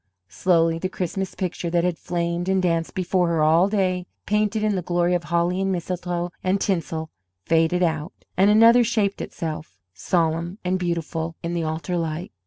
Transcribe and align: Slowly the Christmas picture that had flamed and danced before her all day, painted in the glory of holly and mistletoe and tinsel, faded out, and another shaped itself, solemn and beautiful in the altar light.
Slowly 0.29 0.79
the 0.79 0.89
Christmas 0.89 1.35
picture 1.35 1.69
that 1.69 1.83
had 1.83 1.99
flamed 1.99 2.49
and 2.49 2.59
danced 2.59 2.95
before 2.95 3.27
her 3.27 3.43
all 3.43 3.69
day, 3.69 4.07
painted 4.25 4.63
in 4.63 4.73
the 4.75 4.81
glory 4.81 5.13
of 5.13 5.25
holly 5.25 5.61
and 5.61 5.71
mistletoe 5.71 6.31
and 6.43 6.59
tinsel, 6.59 7.11
faded 7.45 7.83
out, 7.83 8.13
and 8.35 8.49
another 8.49 8.83
shaped 8.83 9.21
itself, 9.21 9.77
solemn 9.93 10.57
and 10.65 10.79
beautiful 10.79 11.35
in 11.43 11.53
the 11.53 11.61
altar 11.65 11.97
light. 11.99 12.31